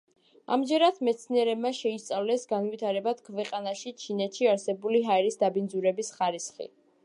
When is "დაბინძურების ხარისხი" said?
5.45-6.73